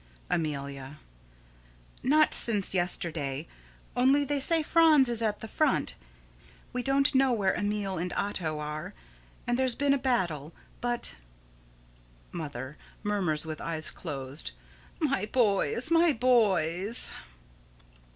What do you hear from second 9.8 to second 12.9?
a battle; but Mother: